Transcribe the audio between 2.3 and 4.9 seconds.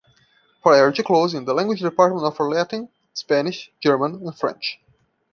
Latin, Spanish, German and French.